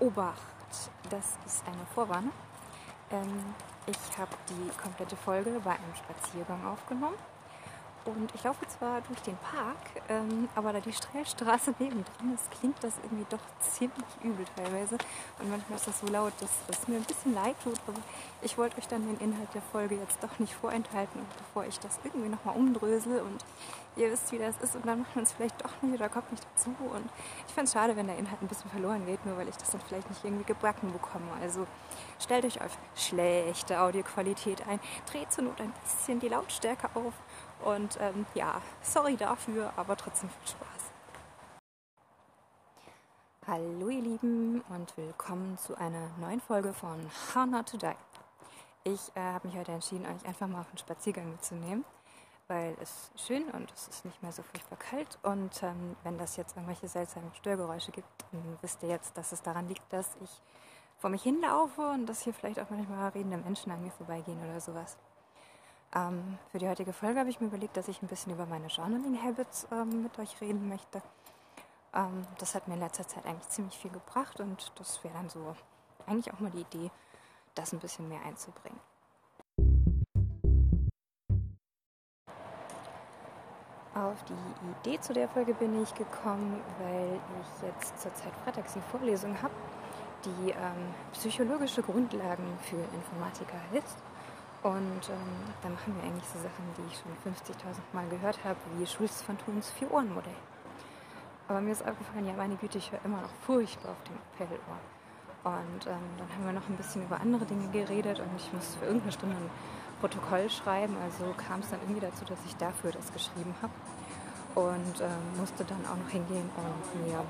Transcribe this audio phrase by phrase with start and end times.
[0.00, 0.40] Obacht,
[1.10, 2.32] das ist eine Vorwarnung.
[3.10, 3.54] Ähm,
[3.86, 7.16] ich habe die komplette Folge bei einem Spaziergang aufgenommen.
[8.06, 9.76] Und ich laufe zwar durch den Park,
[10.08, 14.96] ähm, aber da die Streilstraße nebendran ist, klingt das irgendwie doch ziemlich übel teilweise.
[15.38, 17.78] Und manchmal ist das so laut, dass es mir ein bisschen leid tut.
[17.86, 18.00] Aber
[18.40, 22.00] ich wollte euch dann den Inhalt der Folge jetzt doch nicht vorenthalten, bevor ich das
[22.04, 23.20] irgendwie nochmal umdrösel.
[23.20, 23.44] Und
[23.96, 24.74] ihr wisst, wie das ist.
[24.74, 26.70] Und dann macht man es vielleicht doch nicht oder kommt nicht dazu.
[26.80, 27.10] Und
[27.46, 29.70] ich fände es schade, wenn der Inhalt ein bisschen verloren geht, nur weil ich das
[29.70, 31.30] dann vielleicht nicht irgendwie gebacken bekomme.
[31.42, 31.66] Also
[32.18, 34.80] stellt euch auf schlechte Audioqualität ein.
[35.10, 37.12] Dreht zur Not ein bisschen die Lautstärke auf
[37.64, 40.90] und ähm, ja, sorry dafür, aber trotzdem viel Spaß.
[43.46, 46.98] Hallo ihr Lieben und willkommen zu einer neuen Folge von
[47.34, 47.94] How Not to Die.
[48.84, 51.84] Ich äh, habe mich heute entschieden, euch einfach mal auf einen Spaziergang mitzunehmen,
[52.48, 55.18] weil es schön und es ist nicht mehr so furchtbar kalt.
[55.22, 59.42] Und ähm, wenn das jetzt irgendwelche seltsamen Störgeräusche gibt, dann wisst ihr jetzt, dass es
[59.42, 60.30] daran liegt, dass ich
[60.98, 64.60] vor mich hinlaufe und dass hier vielleicht auch manchmal redende Menschen an mir vorbeigehen oder
[64.60, 64.96] sowas.
[65.92, 68.68] Ähm, für die heutige Folge habe ich mir überlegt, dass ich ein bisschen über meine
[68.68, 71.02] Journaling-Habits ähm, mit euch reden möchte.
[71.92, 75.28] Ähm, das hat mir in letzter Zeit eigentlich ziemlich viel gebracht und das wäre dann
[75.28, 75.56] so
[76.06, 76.90] eigentlich auch mal die Idee,
[77.56, 78.78] das ein bisschen mehr einzubringen.
[83.92, 88.82] Auf die Idee zu der Folge bin ich gekommen, weil ich jetzt zurzeit freitags eine
[88.84, 89.52] Vorlesung habe,
[90.24, 94.09] die ähm, psychologische Grundlagen für Informatiker heißt.
[94.62, 98.58] Und ähm, da machen wir eigentlich so Sachen, die ich schon 50.000 Mal gehört habe,
[98.76, 100.36] wie Schulz von Thuns Vier-Ohren-Modell.
[101.48, 104.78] Aber mir ist aufgefallen, ja, meine Güte, ich höre immer noch furchtbar auf dem Appellohr.
[105.42, 108.78] Und ähm, dann haben wir noch ein bisschen über andere Dinge geredet und ich musste
[108.78, 109.50] für irgendeine Stunde ein
[110.00, 110.94] Protokoll schreiben.
[111.02, 113.72] Also kam es dann irgendwie dazu, dass ich dafür das geschrieben habe.
[114.54, 117.24] Und ähm, musste dann auch noch hingehen und mir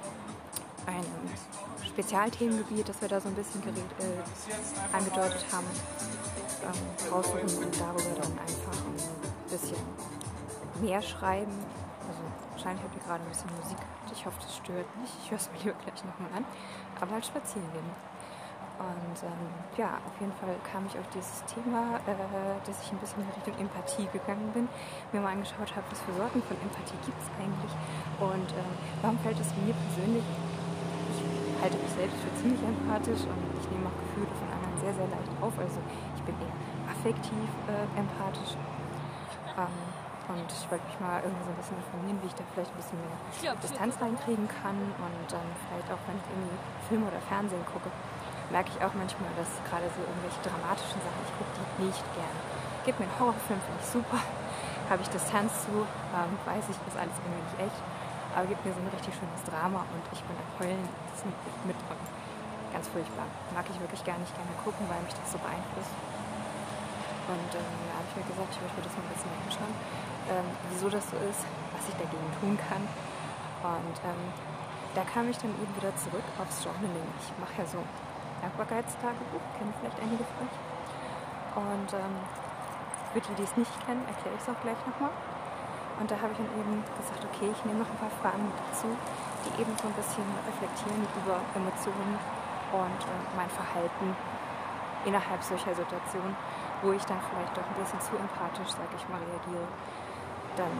[0.87, 1.05] ein
[1.87, 5.67] Spezialthemengebiet, das wir da so ein bisschen äh, angedeutet haben,
[6.63, 9.83] ähm, raussuchen und darüber dann einfach ein bisschen
[10.81, 11.53] mehr schreiben.
[12.09, 12.23] Also
[12.53, 14.13] wahrscheinlich habt ihr gerade ein bisschen Musik gehört.
[14.13, 15.13] Ich hoffe, das stört nicht.
[15.23, 16.45] Ich höre es mir lieber gleich nochmal an.
[17.01, 17.91] Aber halt spazieren gehen.
[18.81, 19.45] Und ähm,
[19.77, 22.17] ja, auf jeden Fall kam ich auf dieses Thema, äh,
[22.65, 24.73] dass ich ein bisschen in Richtung Empathie gegangen bin,
[25.13, 27.77] mir mal angeschaut habe, was für Sorten von Empathie gibt es eigentlich
[28.25, 28.73] und ähm,
[29.05, 31.21] warum fällt es mir persönlich, ich
[31.61, 35.09] halte mich selbst für ziemlich empathisch und ich nehme auch Gefühle von anderen sehr, sehr
[35.13, 35.53] leicht auf.
[35.61, 35.81] Also
[36.21, 36.53] ich bin eher
[36.93, 38.61] affektiv äh, empathisch.
[39.57, 39.81] Ähm,
[40.31, 42.79] und ich wollte mich mal irgendwie so ein bisschen informieren, wie ich da vielleicht ein
[42.79, 43.19] bisschen mehr
[43.59, 44.79] Distanz reinkriegen kann.
[44.79, 47.91] Und dann vielleicht auch, wenn ich irgendwie Film oder Fernsehen gucke,
[48.55, 52.39] merke ich auch manchmal, dass gerade so irgendwelche dramatischen Sachen, ich gucke die nicht gerne.
[52.87, 54.23] Gib mir einen Horrorfilm, finde ich super.
[54.87, 55.83] Habe ich Distanz zu,
[56.15, 57.81] ähm, weiß ich, ist alles irgendwie nicht echt.
[58.39, 61.35] Aber gib mir so ein richtig schönes Drama und ich bin am Heulen das mit,
[61.75, 61.79] mit
[62.73, 63.27] Ganz furchtbar.
[63.55, 65.95] Mag ich wirklich gar nicht gerne gucken, weil mich das so beeinflusst.
[67.31, 69.75] Und ähm, da habe ich mir gesagt, ich möchte das mal ein bisschen anschauen,
[70.31, 71.43] ähm, wieso das so ist,
[71.75, 72.83] was ich dagegen tun kann.
[73.63, 74.23] Und ähm,
[74.99, 77.07] da kam ich dann eben wieder zurück aufs Journaling.
[77.23, 77.79] Ich mache ja so
[78.43, 80.59] Dankbarkeitstagebuch, kennen vielleicht einige von euch.
[81.55, 82.15] Und ähm,
[83.15, 85.15] für die, die es nicht kennen, erkläre ich es auch gleich nochmal.
[86.03, 88.91] Und da habe ich dann eben gesagt, okay, ich nehme noch ein paar Fragen dazu,
[89.45, 92.19] die eben so ein bisschen reflektieren über Emotionen
[92.73, 93.01] und
[93.37, 94.17] mein Verhalten
[95.05, 96.37] innerhalb solcher Situationen,
[96.83, 99.69] wo ich dann vielleicht doch ein bisschen zu empathisch, sage ich mal, reagiere,
[100.57, 100.73] dann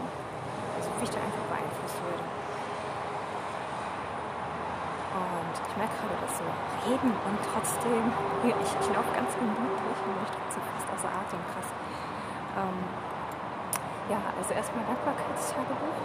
[0.77, 2.25] also wie ich da einfach beeinflusst würde.
[5.11, 6.47] Und ich merke gerade, dass so
[6.87, 8.05] reden und trotzdem,
[8.47, 11.69] ich, ich laufe ganz gemütlich und mich trotzdem fast außer Atem, krass.
[12.57, 12.79] Ähm,
[14.09, 15.99] ja, also erstmal Dankbarkeitstagebuch.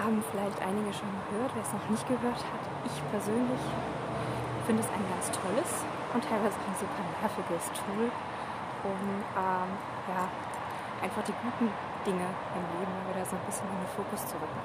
[0.00, 2.64] Haben vielleicht einige schon gehört, wer es noch nicht gehört hat.
[2.88, 3.60] Ich persönlich
[4.64, 5.84] finde es ein ganz tolles
[6.16, 8.08] und teilweise auch ein super nerviges Tool,
[8.80, 9.00] um
[9.36, 9.70] ähm,
[10.08, 10.24] ja,
[11.04, 11.68] einfach die guten
[12.08, 14.62] Dinge im Leben wieder so ein bisschen in den Fokus zu rücken.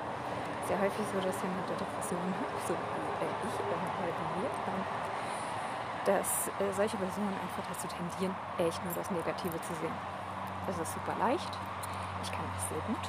[0.71, 3.75] Sehr häufig so, dass jemand der Depression hat, so wie ich, äh,
[4.07, 4.83] wie wir, äh,
[6.07, 9.95] dass äh, solche Personen einfach dazu tendieren, echt nur das Negative zu sehen.
[10.63, 11.51] Das ist super leicht.
[12.23, 13.03] Ich kann das sehr gut.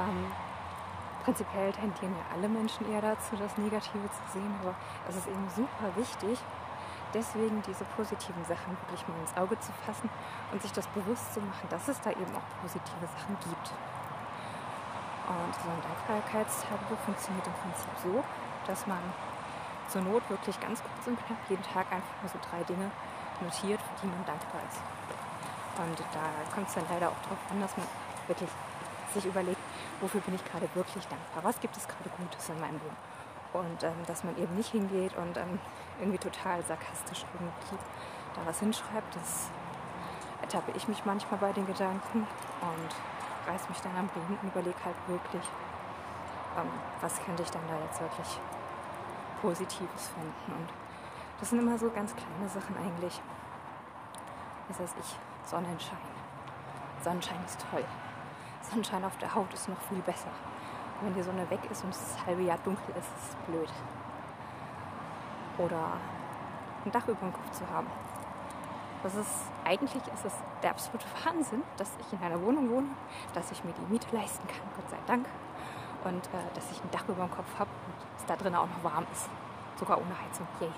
[0.00, 0.49] Ähm,
[1.24, 4.74] prinzipiell tendieren ja alle Menschen eher dazu, das Negative zu sehen, aber
[5.08, 6.38] es ist eben super wichtig,
[7.14, 10.08] deswegen diese positiven Sachen wirklich mal ins Auge zu fassen
[10.52, 13.72] und sich das bewusst zu machen, dass es da eben auch positive Sachen gibt.
[15.30, 18.24] Und so ein Dankbarkeitstagebuch funktioniert im Prinzip so,
[18.66, 18.98] dass man
[19.88, 22.90] zur Not wirklich ganz kurz und knapp jeden Tag einfach mal so drei Dinge
[23.40, 24.82] notiert, für die man dankbar ist.
[25.78, 26.24] Und da
[26.54, 27.86] kommt es dann leider auch darauf an, dass man
[28.26, 28.50] wirklich
[29.14, 29.58] sich überlegt,
[30.00, 31.44] wofür bin ich gerade wirklich dankbar?
[31.44, 32.96] Was gibt es gerade Gutes in meinem Leben?
[33.52, 35.58] Und ähm, dass man eben nicht hingeht und ähm,
[35.98, 37.82] irgendwie total sarkastisch irgendwie
[38.34, 39.50] da was hinschreibt, das
[40.40, 42.26] ertappe ich mich manchmal bei den Gedanken
[42.60, 45.42] und reiß mich dann am Riemen und überlege halt wirklich,
[46.56, 46.70] ähm,
[47.00, 48.38] was könnte ich dann da jetzt wirklich
[49.40, 50.60] Positives finden.
[50.60, 50.68] Und
[51.40, 53.20] das sind immer so ganz kleine Sachen eigentlich.
[54.68, 55.98] Was weiß ich, Sonnenschein.
[57.02, 57.84] Sonnenschein ist toll.
[58.70, 60.30] Sonnenschein auf der Haut ist noch viel besser.
[61.02, 63.72] wenn die Sonne weg ist und es das halbe Jahr dunkel ist, ist es blöd.
[65.58, 65.92] Oder
[66.84, 67.86] ein Dach über dem Kopf zu haben.
[69.02, 72.88] Das ist, eigentlich ist es der absolute Wahnsinn, dass ich in einer Wohnung wohne,
[73.34, 75.26] dass ich mir die Miete leisten kann, Gott sei Dank.
[76.04, 78.68] Und äh, dass ich ein Dach über dem Kopf habe und es da drin auch
[78.68, 79.28] noch warm ist.
[79.76, 80.46] Sogar ohne Heizung.
[80.60, 80.70] Yay.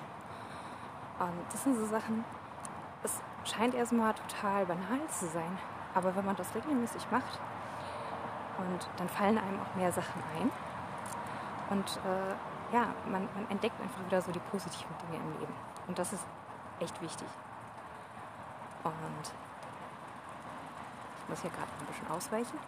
[1.19, 2.25] Und das sind so Sachen,
[3.03, 5.59] es scheint erstmal total banal zu sein.
[5.95, 7.39] Aber wenn man das regelmäßig macht,
[8.59, 10.51] und dann fallen einem auch mehr Sachen ein.
[11.71, 15.55] Und äh, ja, man, man entdeckt einfach wieder so die positiven Dinge im Leben.
[15.87, 16.25] Und das ist
[16.81, 17.29] echt wichtig.
[18.85, 19.33] Und
[21.23, 22.59] ich muss hier gerade ein bisschen ausweichen.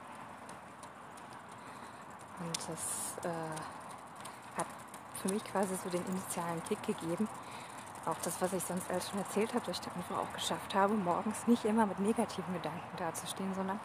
[2.40, 4.66] Und das äh, hat
[5.22, 7.28] für mich quasi so den initialen Kick gegeben.
[8.06, 10.94] Auch das, was ich sonst alles schon erzählt habe, dass ich einfach auch geschafft habe,
[10.94, 13.80] morgens nicht immer mit negativen Gedanken dazustehen, sondern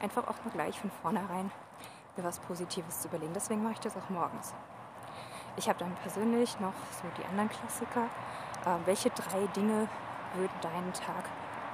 [0.00, 1.50] einfach auch mal gleich von vornherein
[2.16, 3.32] mir was Positives zu überlegen.
[3.34, 4.54] Deswegen mache ich das auch morgens.
[5.56, 8.04] Ich habe dann persönlich noch so die anderen Klassiker.
[8.64, 9.88] Äh, welche drei Dinge
[10.34, 11.24] würden deinen Tag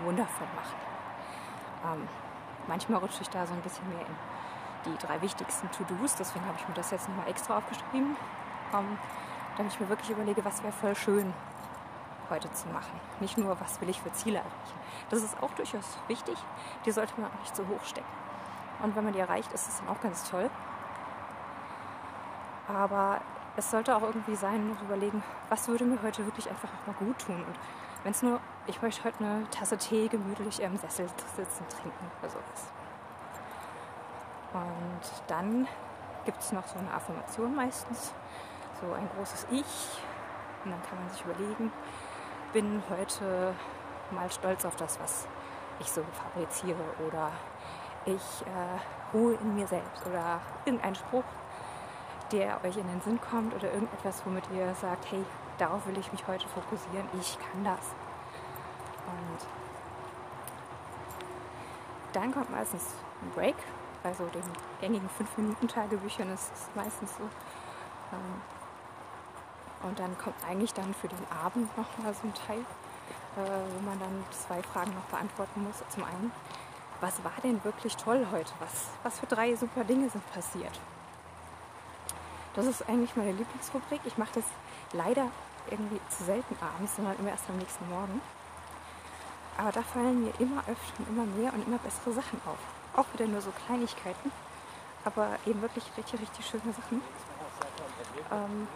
[0.05, 2.01] wundervoll machen?
[2.01, 2.09] Ähm,
[2.67, 6.15] manchmal rutsche ich da so ein bisschen mehr in die drei wichtigsten To-Dos.
[6.17, 8.17] Deswegen habe ich mir das jetzt nochmal extra aufgeschrieben,
[8.75, 8.99] ähm,
[9.57, 11.33] damit ich mir wirklich überlege, was wäre voll schön
[12.31, 13.01] heute zu machen.
[13.21, 14.79] Nicht nur, was will ich für Ziele erreichen.
[15.11, 16.37] Das ist auch durchaus wichtig.
[16.85, 18.07] Die sollte man auch nicht so hoch stecken.
[18.83, 20.51] Und wenn man die erreicht, ist es dann auch ganz toll.
[22.69, 23.21] Aber
[23.57, 26.97] es sollte auch irgendwie sein, noch überlegen, was würde mir heute wirklich einfach auch mal
[26.99, 27.37] gut tun.
[27.37, 27.55] Und
[28.03, 32.31] wenn es nur, ich möchte heute eine Tasse Tee gemütlich im Sessel sitzen, trinken oder
[32.31, 32.73] sowas.
[34.53, 35.69] Und dann
[36.25, 38.13] gibt es noch so eine Affirmation meistens,
[38.81, 39.99] so ein großes Ich.
[40.65, 41.73] Und dann kann man sich überlegen,
[42.55, 43.53] bin heute
[44.13, 45.27] mal stolz auf das, was
[45.81, 47.33] ich so fabriziere oder
[48.07, 51.25] ich äh, ruhe in mir selbst oder irgendein Spruch,
[52.31, 55.25] der euch in den Sinn kommt oder irgendetwas, womit ihr sagt, hey,
[55.59, 57.91] darauf will ich mich heute fokussieren, ich kann das.
[59.07, 59.49] Und
[62.13, 63.57] dann kommt meistens ein Break,
[64.05, 64.43] bei so den
[64.81, 67.25] gängigen 5-Minuten-Tagebüchern ist es meistens so.
[68.13, 68.43] Ähm,
[69.85, 73.81] und dann kommt eigentlich dann für den Abend noch mal so ein Teil, äh, wo
[73.85, 75.77] man dann zwei Fragen noch beantworten muss.
[75.91, 76.33] Zum einen,
[77.01, 78.53] was war denn wirklich toll heute?
[78.61, 80.81] Was, was für drei super Dinge sind passiert?
[82.55, 84.01] Das ist eigentlich meine Lieblingsrubrik.
[84.05, 84.45] Ich mache das
[84.93, 85.27] leider
[85.71, 88.21] irgendwie zu selten abends, sondern immer erst am nächsten Morgen.
[89.59, 92.59] Aber da fallen mir immer öfter und immer mehr und immer bessere Sachen auf.
[92.97, 94.33] Auch wieder nur so Kleinigkeiten,
[95.05, 97.03] aber eben wirklich richtig, richtig schöne Sachen.
[98.31, 98.69] Ähm,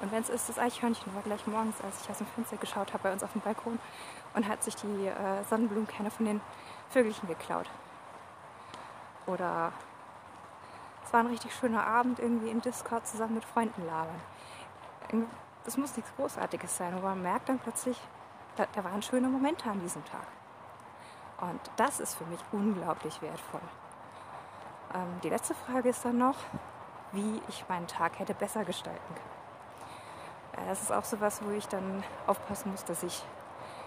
[0.00, 2.92] und wenn es ist, das Eichhörnchen war gleich morgens, als ich aus dem Fenster geschaut
[2.92, 3.78] habe bei uns auf dem Balkon
[4.34, 6.40] und hat sich die äh, Sonnenblumenkerne von den
[6.90, 7.68] Vögelchen geklaut.
[9.26, 9.72] Oder
[11.04, 15.26] es war ein richtig schöner Abend irgendwie im Discord zusammen mit Freunden labern.
[15.66, 17.98] Es muss nichts Großartiges sein, aber man merkt dann plötzlich,
[18.56, 20.26] da, da waren schöne Momente an diesem Tag.
[21.40, 23.60] Und das ist für mich unglaublich wertvoll.
[24.94, 26.36] Ähm, die letzte Frage ist dann noch,
[27.12, 29.37] wie ich meinen Tag hätte besser gestalten können.
[30.66, 33.24] Das ist auch so was, wo ich dann aufpassen muss, dass ich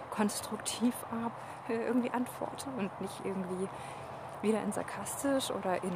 [0.10, 0.94] konstruktiv
[1.70, 3.68] äh, irgendwie antworte und nicht irgendwie
[4.42, 5.94] wieder in sarkastisch oder in,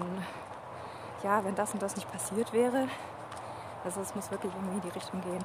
[1.24, 2.88] ja, wenn das und das nicht passiert wäre.
[3.84, 5.44] Also es muss wirklich irgendwie in die Richtung gehen,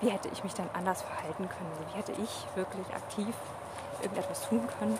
[0.00, 1.70] wie hätte ich mich dann anders verhalten können?
[1.70, 3.34] Also wie hätte ich wirklich aktiv
[4.00, 4.98] irgendetwas tun können,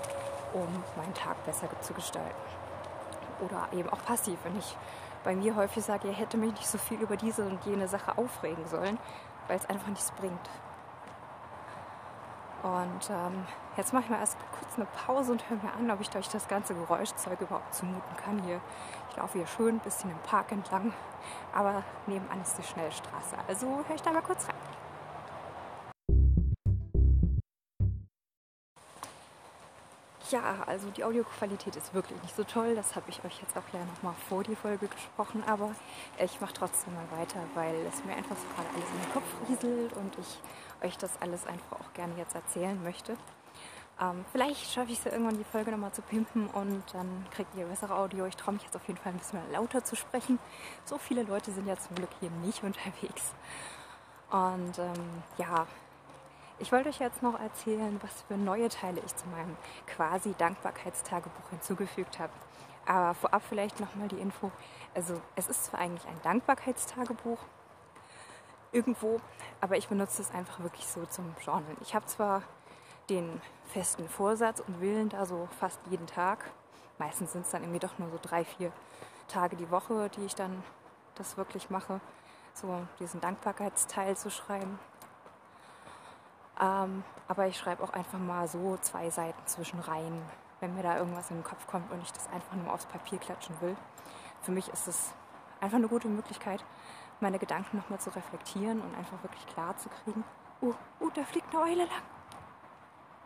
[0.52, 2.30] um meinen Tag besser zu gestalten?
[3.40, 4.76] Oder eben auch passiv, wenn ich
[5.24, 8.16] bei mir häufig sage, ihr hätte mich nicht so viel über diese und jene Sache
[8.16, 8.98] aufregen sollen,
[9.52, 10.48] weil es einfach nichts bringt.
[12.62, 13.44] Und ähm,
[13.76, 16.26] jetzt mache ich mal erst kurz eine Pause und höre mir an, ob ich euch
[16.30, 18.62] das ganze Geräuschzeug überhaupt zumuten kann hier.
[19.10, 20.94] Ich laufe hier schön ein bisschen im Park entlang,
[21.52, 23.36] aber nebenan ist die Schnellstraße.
[23.46, 24.71] Also höre ich da mal kurz rein.
[30.32, 32.74] Ja, also die Audioqualität ist wirklich nicht so toll.
[32.74, 35.44] Das habe ich euch jetzt auch ja nochmal vor die Folge gesprochen.
[35.46, 35.74] Aber
[36.18, 39.24] ich mache trotzdem mal weiter, weil es mir einfach so gerade alles in den Kopf
[39.46, 40.40] rieselt und ich
[40.82, 43.18] euch das alles einfach auch gerne jetzt erzählen möchte.
[44.00, 47.54] Ähm, vielleicht schaffe ich es ja irgendwann, die Folge nochmal zu pimpen und dann kriegt
[47.54, 48.24] ihr bessere Audio.
[48.24, 50.38] Ich traue mich jetzt auf jeden Fall ein bisschen lauter zu sprechen.
[50.86, 53.34] So viele Leute sind ja zum Glück hier nicht unterwegs.
[54.30, 55.66] Und ähm, ja,
[56.62, 59.56] ich wollte euch jetzt noch erzählen, was für neue Teile ich zu meinem
[59.88, 62.32] quasi Dankbarkeitstagebuch hinzugefügt habe.
[62.86, 64.52] Aber vorab vielleicht nochmal die Info.
[64.94, 67.40] Also es ist zwar eigentlich ein Dankbarkeitstagebuch
[68.70, 69.20] irgendwo,
[69.60, 71.76] aber ich benutze es einfach wirklich so zum Journal.
[71.80, 72.42] Ich habe zwar
[73.10, 73.42] den
[73.72, 76.48] festen Vorsatz und Willen da so fast jeden Tag.
[76.96, 78.70] Meistens sind es dann irgendwie doch nur so drei, vier
[79.26, 80.62] Tage die Woche, die ich dann
[81.16, 82.00] das wirklich mache,
[82.54, 84.78] so diesen Dankbarkeitsteil zu schreiben.
[86.62, 90.22] Ähm, aber ich schreibe auch einfach mal so zwei Seiten zwischen rein,
[90.60, 93.18] wenn mir da irgendwas in den Kopf kommt und ich das einfach nur aufs Papier
[93.18, 93.76] klatschen will.
[94.42, 95.12] Für mich ist es
[95.60, 96.64] einfach eine gute Möglichkeit,
[97.18, 100.22] meine Gedanken nochmal zu reflektieren und einfach wirklich klar zu kriegen.
[100.60, 102.02] Uh, uh, da fliegt eine Eule lang.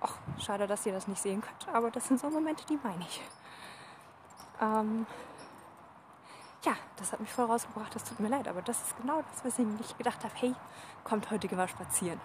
[0.00, 3.02] Ach, schade, dass ihr das nicht sehen könnt, aber das sind so Momente, die meine
[3.02, 3.22] ich.
[4.62, 5.06] Ähm,
[6.64, 9.44] ja, das hat mich voll rausgebracht, das tut mir leid, aber das ist genau das,
[9.44, 10.34] was ich gedacht habe.
[10.36, 10.54] Hey,
[11.04, 12.20] kommt heute mal spazieren.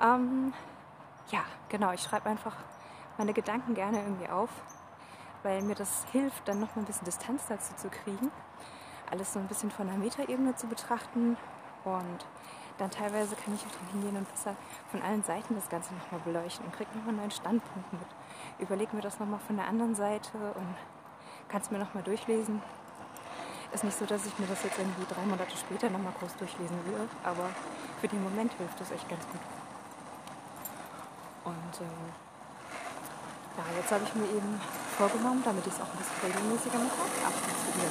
[0.00, 0.52] Ähm,
[1.30, 2.54] ja, genau, ich schreibe einfach
[3.16, 4.50] meine Gedanken gerne irgendwie auf,
[5.42, 8.30] weil mir das hilft, dann noch mal ein bisschen Distanz dazu zu kriegen,
[9.10, 11.36] alles so ein bisschen von der Metaebene zu betrachten
[11.84, 12.26] und
[12.78, 14.54] dann teilweise kann ich auch dann hingehen und besser
[14.92, 18.06] von allen Seiten das Ganze nochmal beleuchten und kriege nochmal einen neuen Standpunkt mit.
[18.60, 20.76] Überlege mir das nochmal von der anderen Seite und
[21.48, 22.62] kann es mir nochmal durchlesen.
[23.72, 26.76] Ist nicht so, dass ich mir das jetzt irgendwie drei Monate später nochmal groß durchlesen
[26.86, 27.50] will, aber
[28.00, 29.57] für den Moment hilft das echt ganz gut.
[31.68, 31.88] Und ähm,
[33.58, 34.60] ja, jetzt habe ich mir eben
[34.96, 37.88] vorgenommen, damit ich es auch ein bisschen regelmäßiger mache, ab zu wieder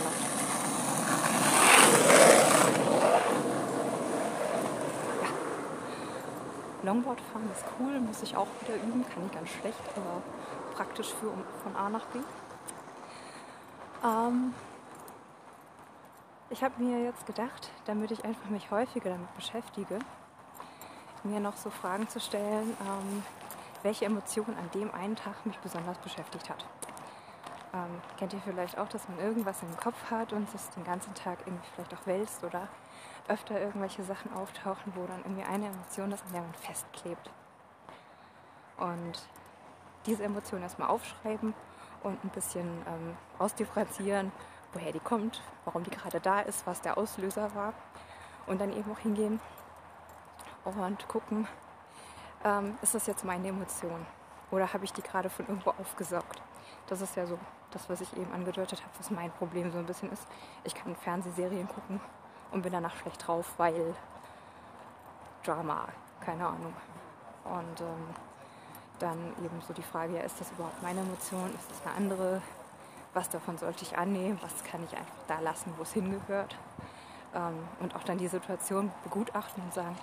[6.83, 10.23] Longboard fahren ist cool, muss ich auch wieder üben, kann ich ganz schlecht, aber
[10.73, 11.31] praktisch für
[11.61, 12.19] von A nach B.
[14.03, 14.55] Ähm,
[16.49, 19.99] ich habe mir jetzt gedacht, damit ich einfach mich häufiger damit beschäftige,
[21.23, 23.23] mir noch so Fragen zu stellen, ähm,
[23.83, 26.65] welche Emotion an dem einen Tag mich besonders beschäftigt hat.
[27.73, 31.13] Ähm, kennt ihr vielleicht auch, dass man irgendwas im Kopf hat und es den ganzen
[31.13, 32.67] Tag irgendwie vielleicht auch wälzt oder
[33.27, 37.29] öfter irgendwelche Sachen auftauchen, wo dann irgendwie eine Emotion ist, an der man festklebt.
[38.77, 39.27] Und
[40.05, 41.53] diese Emotion erstmal aufschreiben
[42.03, 44.31] und ein bisschen ähm, ausdifferenzieren,
[44.73, 47.73] woher die kommt, warum die gerade da ist, was der Auslöser war.
[48.45, 49.41] Und dann eben auch hingehen
[50.63, 51.47] und gucken,
[52.47, 54.05] ähm, ist das jetzt meine Emotion
[54.51, 56.41] oder habe ich die gerade von irgendwo aufgesaugt.
[56.87, 57.37] Das ist ja so
[57.71, 60.25] das, was ich eben angedeutet habe, was mein Problem so ein bisschen ist.
[60.63, 61.99] Ich kann Fernsehserien gucken
[62.51, 63.93] und bin danach schlecht drauf, weil
[65.43, 65.87] Drama,
[66.21, 66.73] keine Ahnung.
[67.43, 68.15] Und ähm,
[68.99, 71.53] dann eben so die Frage, ja, ist das überhaupt meine Emotion?
[71.55, 72.41] Ist das eine andere?
[73.13, 74.39] Was davon sollte ich annehmen?
[74.41, 76.57] Was kann ich einfach da lassen, wo es hingehört?
[77.33, 79.97] Ähm, und auch dann die Situation begutachten und sagen,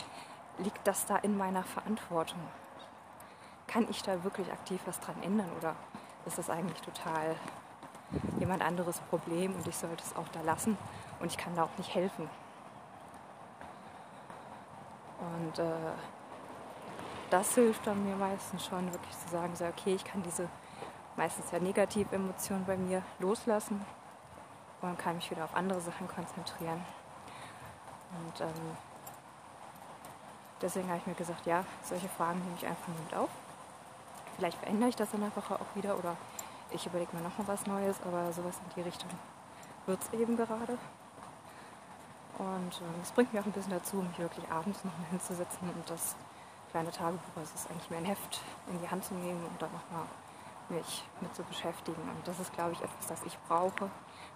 [0.58, 2.40] liegt das da in meiner Verantwortung?
[3.66, 5.74] Kann ich da wirklich aktiv was dran ändern oder
[6.26, 7.36] ist das eigentlich total
[8.38, 10.76] jemand anderes Problem und ich sollte es auch da lassen
[11.20, 12.28] und ich kann da auch nicht helfen.
[15.20, 15.92] Und äh,
[17.30, 20.48] das hilft dann mir meistens schon wirklich zu sagen, so, okay, ich kann diese
[21.16, 23.84] meistens ja negative Emotionen bei mir loslassen
[24.80, 26.84] und kann mich wieder auf andere Sachen konzentrieren.
[28.18, 28.76] Und ähm,
[30.64, 33.28] deswegen habe ich mir gesagt, ja, solche Fragen nehme ich einfach mit auf.
[34.36, 36.16] Vielleicht verändere ich das in der Woche auch wieder oder
[36.70, 39.10] ich überlege mir nochmal was Neues, aber sowas in die Richtung
[39.86, 40.76] wird es eben gerade.
[42.38, 45.88] Und äh, es bringt mir auch ein bisschen dazu, mich wirklich abends nochmal hinzusetzen und
[45.88, 46.16] das
[46.72, 49.62] kleine Tagebuch, also es ist eigentlich mehr ein Heft, in die Hand zu nehmen und
[49.62, 50.06] dann nochmal
[50.70, 52.02] mich mit zu beschäftigen.
[52.02, 53.90] Und das ist, glaube ich, etwas, das ich brauche,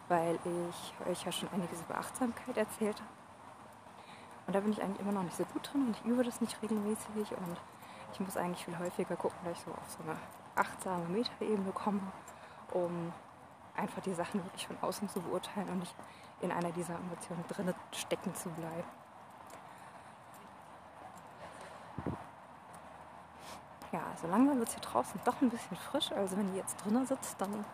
[0.06, 3.17] weil ich euch ja schon einiges über Achtsamkeit erzählt habe.
[4.48, 6.40] Und da bin ich eigentlich immer noch nicht so gut drin und ich übe das
[6.40, 7.60] nicht regelmäßig und
[8.14, 10.16] ich muss eigentlich viel häufiger gucken, dass ich so auf so eine
[10.54, 12.00] achtsame Metaebene komme,
[12.72, 13.12] um
[13.76, 15.94] einfach die Sachen wirklich von außen zu beurteilen und nicht
[16.40, 18.88] in einer dieser Emotionen drin stecken zu bleiben.
[23.92, 26.10] Ja, so langsam wird es hier draußen doch ein bisschen frisch.
[26.12, 27.66] Also wenn ihr jetzt drinnen sitzt, dann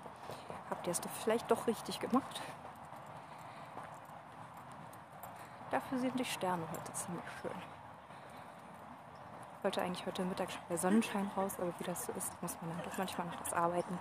[0.71, 2.43] habt ihr es vielleicht doch richtig gemacht.
[5.75, 7.51] Dafür sind die Sterne heute ziemlich schön.
[9.59, 12.57] Ich wollte eigentlich heute Mittag schon bei Sonnenschein raus, aber wie das so ist, muss
[12.61, 13.99] man dann doch manchmal noch das arbeiten.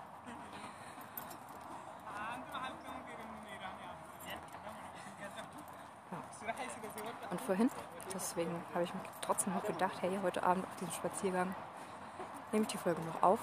[7.32, 7.72] Und vorhin,
[8.14, 11.56] deswegen habe ich mir trotzdem noch gedacht, hey, heute Abend auf diesem Spaziergang
[12.52, 13.40] nehme ich die Folge noch auf.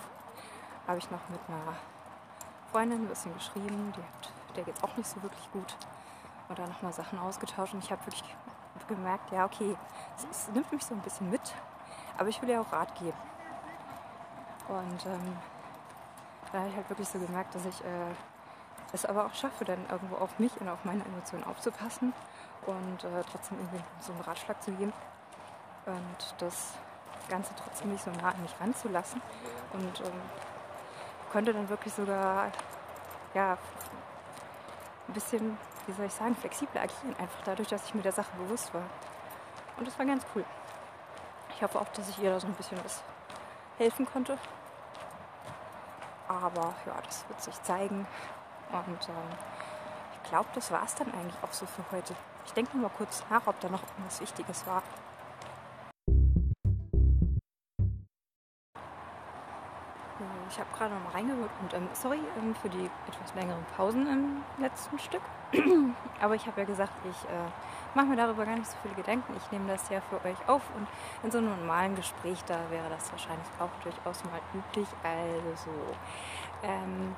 [0.87, 1.75] Habe ich noch mit einer
[2.71, 5.77] Freundin ein bisschen geschrieben, die hat, der geht es auch nicht so wirklich gut.
[6.51, 8.25] Und dann nochmal Sachen ausgetauscht und ich habe wirklich
[8.89, 9.77] gemerkt, ja okay,
[10.17, 11.41] es, es, nimmt mich so ein bisschen mit,
[12.19, 13.17] aber ich will ja auch Rat geben.
[14.69, 15.39] Und ähm,
[16.53, 18.13] da habe ich halt wirklich so gemerkt, dass ich äh,
[18.93, 22.13] es aber auch schaffe, dann irgendwo auf mich und auf meine Emotionen aufzupassen
[22.67, 24.93] und äh, trotzdem irgendwie so einen Ratschlag zu geben
[25.87, 26.75] und das
[27.29, 29.23] Ganze trotzdem nicht so nah an mich ranzulassen
[29.73, 30.21] und ähm,
[31.31, 32.51] konnte dann wirklich sogar
[33.35, 33.57] ja,
[35.07, 35.57] ein bisschen,
[35.87, 38.85] wie soll ich sagen, flexibler agieren, einfach dadurch, dass ich mir der Sache bewusst war.
[39.77, 40.45] Und das war ganz cool.
[41.55, 43.03] Ich hoffe auch, dass ich ihr da so ein bisschen was
[43.79, 44.39] helfen konnte.
[46.29, 48.07] Aber ja, das wird sich zeigen.
[48.73, 49.39] Und ähm,
[50.23, 52.15] ich glaube, das war es dann eigentlich auch so für heute.
[52.47, 54.83] Ich denke mal kurz nach, ob da noch irgendwas Wichtiges war.
[60.51, 64.07] Ich habe gerade noch mal reingehört und ähm, sorry ähm, für die etwas längeren Pausen
[64.09, 65.23] im letzten Stück.
[66.21, 67.49] Aber ich habe ja gesagt, ich äh,
[67.95, 69.33] mache mir darüber gar nicht so viele Gedanken.
[69.37, 70.89] Ich nehme das ja für euch auf und
[71.23, 74.89] in so einem normalen Gespräch, da wäre das wahrscheinlich auch durchaus mal üblich.
[75.05, 75.71] Also,
[76.65, 77.15] ähm,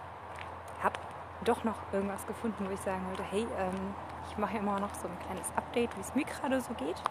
[0.83, 0.99] habe
[1.45, 3.95] doch noch irgendwas gefunden, wo ich sagen wollte, hey, ähm,
[4.29, 7.03] ich mache ja immer noch so ein kleines Update, wie es mir gerade so geht.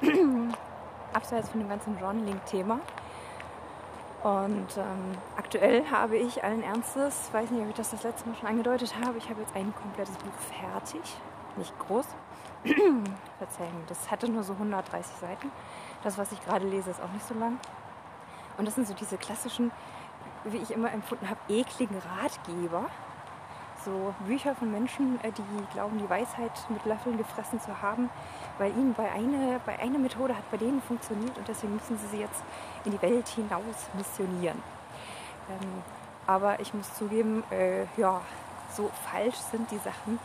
[1.12, 2.78] Abseits von dem ganzen Journaling-Thema.
[4.26, 8.34] Und ähm, aktuell habe ich allen Ernstes, weiß nicht, ob ich das das letzte Mal
[8.34, 11.00] schon angedeutet habe, ich habe jetzt ein komplettes Buch fertig.
[11.56, 12.06] Nicht groß.
[13.38, 15.52] Verzeihung, das hatte nur so 130 Seiten.
[16.02, 17.60] Das, was ich gerade lese, ist auch nicht so lang.
[18.58, 19.70] Und das sind so diese klassischen,
[20.42, 22.86] wie ich immer empfunden habe, ekligen Ratgeber
[23.86, 28.10] so Bücher von Menschen, äh, die glauben, die Weisheit mit Löffeln gefressen zu haben,
[28.58, 32.08] weil ihnen bei einer, bei einer Methode hat bei denen funktioniert und deswegen müssen sie
[32.08, 32.42] sie jetzt
[32.84, 34.60] in die Welt hinaus missionieren.
[35.48, 35.82] Ähm,
[36.26, 38.20] aber ich muss zugeben, äh, ja,
[38.74, 40.18] so falsch sind die Sachen,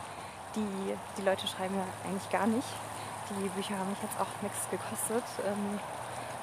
[0.56, 2.68] die die Leute schreiben ja eigentlich gar nicht.
[3.30, 5.24] Die Bücher haben mich jetzt auch nichts gekostet.
[5.46, 5.78] Ähm,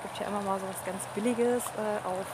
[0.02, 2.26] gibt ja immer mal so was ganz Billiges äh, auf,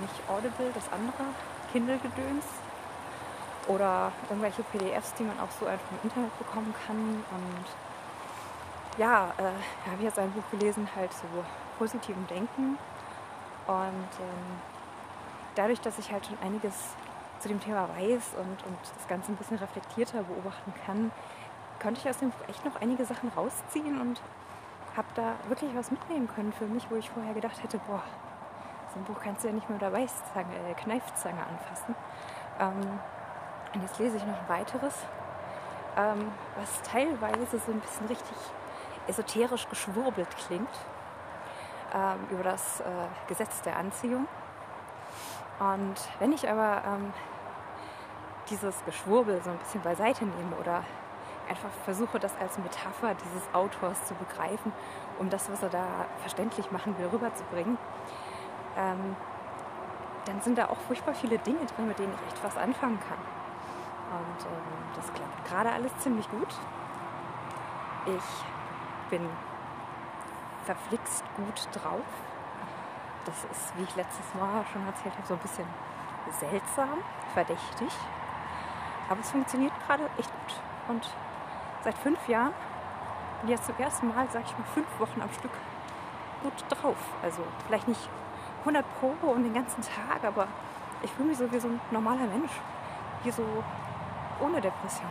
[0.00, 1.28] nicht Audible, das andere,
[1.72, 2.44] Kindle-Gedöns
[3.68, 6.96] oder irgendwelche PDFs, die man auch so einfach im Internet bekommen kann.
[6.96, 7.64] Und
[8.98, 9.42] ja, äh,
[9.90, 11.26] habe ich jetzt ein Buch gelesen, halt so
[11.78, 12.78] positivem Denken.
[13.66, 14.58] Und ähm,
[15.54, 16.74] dadurch, dass ich halt schon einiges
[17.38, 21.12] zu dem Thema weiß und, und das Ganze ein bisschen reflektierter beobachten kann,
[21.80, 24.20] konnte ich aus dem Buch echt noch einige Sachen rausziehen und
[24.96, 28.02] habe da wirklich was mitnehmen können für mich, wo ich vorher gedacht hätte, boah,
[28.92, 31.94] so ein Buch kannst du ja nicht mehr mit der Weißzange, äh, Kneifzange anfassen.
[32.58, 32.98] Ähm,
[33.74, 34.94] und jetzt lese ich noch ein weiteres,
[35.96, 38.36] ähm, was teilweise so ein bisschen richtig
[39.06, 40.68] esoterisch geschwurbelt klingt,
[41.94, 42.84] ähm, über das äh,
[43.26, 44.26] Gesetz der Anziehung.
[45.58, 47.12] Und wenn ich aber ähm,
[48.48, 50.84] dieses Geschwurbel so ein bisschen beiseite nehme oder
[51.48, 54.72] einfach versuche, das als Metapher dieses Autors zu begreifen,
[55.18, 55.84] um das, was er da
[56.20, 57.78] verständlich machen will, rüberzubringen,
[58.76, 59.16] ähm,
[60.26, 63.18] dann sind da auch furchtbar viele Dinge drin, mit denen ich echt was anfangen kann.
[64.10, 66.54] Und ähm, das klappt gerade alles ziemlich gut.
[68.06, 69.28] Ich bin
[70.64, 72.06] verflixt gut drauf.
[73.24, 75.66] Das ist, wie ich letztes Mal schon erzählt habe, so ein bisschen
[76.30, 76.98] seltsam,
[77.34, 77.92] verdächtig.
[79.08, 80.60] Aber es funktioniert gerade echt gut.
[80.88, 81.08] Und
[81.84, 82.54] seit fünf Jahren
[83.40, 85.52] bin jetzt zum ersten Mal, sag ich mal, fünf Wochen am Stück
[86.42, 86.96] gut drauf.
[87.22, 88.08] Also vielleicht nicht
[88.60, 90.46] 100 Pro und den ganzen Tag, aber
[91.02, 92.52] ich fühle mich so wie so ein normaler Mensch.
[93.22, 93.44] Wie so
[94.40, 95.10] ohne Depression.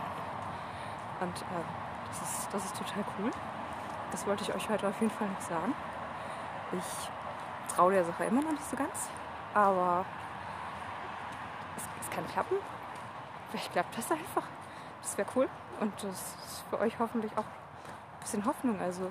[1.20, 1.64] Und äh,
[2.08, 3.30] das, ist, das ist total cool.
[4.10, 5.74] Das wollte ich euch heute auf jeden Fall noch sagen.
[6.72, 9.08] Ich traue der Sache immer noch nicht so ganz,
[9.54, 10.04] aber
[11.76, 12.56] es, es kann klappen.
[13.50, 14.44] Vielleicht klappt das einfach.
[15.02, 15.48] Das wäre cool.
[15.80, 18.80] Und das ist für euch hoffentlich auch ein bisschen Hoffnung.
[18.80, 19.10] Also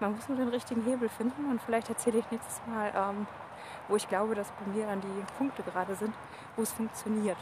[0.00, 3.26] man muss nur den richtigen Hebel finden und vielleicht erzähle ich nächstes Mal, ähm,
[3.88, 6.14] wo ich glaube, dass bei mir dann die Punkte gerade sind,
[6.56, 7.38] wo es funktioniert.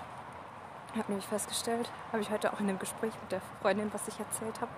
[0.93, 4.09] Ich habe nämlich festgestellt, habe ich heute auch in dem Gespräch mit der Freundin, was
[4.09, 4.73] ich erzählt habe,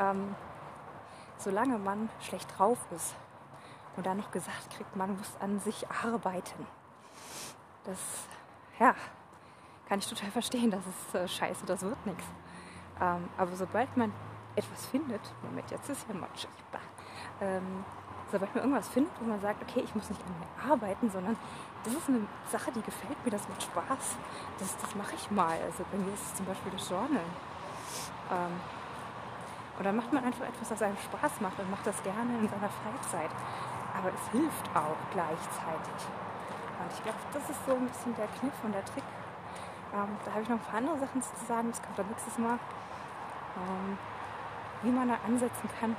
[0.00, 0.34] ähm,
[1.38, 3.14] solange man schlecht drauf ist
[3.96, 6.66] und dann noch gesagt kriegt, man muss an sich arbeiten,
[7.84, 7.98] das,
[8.80, 8.96] ja,
[9.88, 12.24] kann ich total verstehen, das ist äh, scheiße, das wird nichts.
[13.00, 14.12] Ähm, aber sobald man
[14.56, 16.50] etwas findet, Moment, jetzt ist ja matschig,
[17.40, 17.84] ähm,
[18.30, 21.36] sobald man irgendwas findet, wo man sagt, okay, ich muss nicht an mir arbeiten, sondern
[21.84, 24.16] das ist eine Sache, die gefällt mir, das macht Spaß,
[24.58, 25.56] das, das mache ich mal.
[25.64, 27.22] Also bei mir ist es zum Beispiel das Journal.
[28.30, 28.54] Ähm,
[29.78, 32.48] und dann macht man einfach etwas, was einem Spaß macht und macht das gerne in
[32.48, 33.30] seiner Freizeit.
[33.96, 36.00] aber es hilft auch gleichzeitig.
[36.76, 39.04] Und ich glaube, das ist so ein bisschen der Kniff und der Trick.
[39.94, 42.36] Ähm, da habe ich noch ein paar andere Sachen zu sagen, das kommt dann nächstes
[42.38, 42.58] Mal.
[43.56, 43.98] Ähm,
[44.82, 45.96] wie man da ansetzen kann,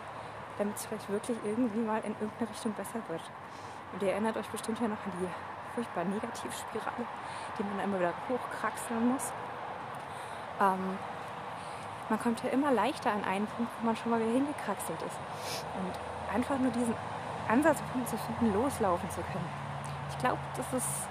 [0.57, 3.21] damit es vielleicht wirklich irgendwie mal in irgendeine Richtung besser wird.
[3.93, 5.27] Und ihr erinnert euch bestimmt ja noch an die
[5.75, 7.05] furchtbar Negativspirale,
[7.57, 9.31] die man immer wieder hochkraxeln muss.
[10.59, 10.97] Ähm,
[12.09, 15.19] man kommt ja immer leichter an einen Punkt, wo man schon mal wieder hingekraxelt ist.
[15.77, 16.95] Und einfach nur diesen
[17.47, 19.49] Ansatzpunkt zu finden, loslaufen zu können.
[20.09, 21.07] Ich glaube, das ist,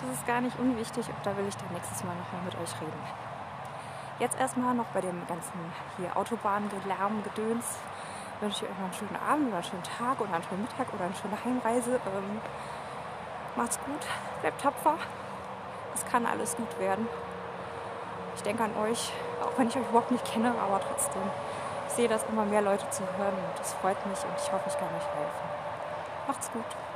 [0.00, 2.80] das ist gar nicht unwichtig und da will ich dann nächstes Mal nochmal mit euch
[2.80, 3.02] reden.
[4.18, 5.58] Jetzt erstmal noch bei dem ganzen
[5.96, 7.78] hier Autobahn-Lärm, Gedöns
[8.42, 10.92] wünsche ich euch noch einen schönen Abend oder einen schönen Tag oder einen schönen Mittag
[10.92, 11.94] oder eine schöne Heimreise.
[11.94, 12.40] Ähm,
[13.56, 14.02] macht's gut,
[14.40, 14.98] bleibt tapfer.
[15.94, 17.06] Es kann alles gut werden.
[18.34, 21.22] Ich denke an euch, auch wenn ich euch überhaupt nicht kenne, aber trotzdem.
[21.88, 24.78] Ich sehe, dass immer mehr Leute zuhören und das freut mich und ich hoffe, ich
[24.78, 25.46] kann euch helfen.
[26.26, 26.91] Macht's gut.